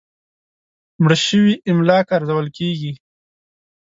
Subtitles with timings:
[1.03, 2.91] مړ شوي املاک ارزول کېږي.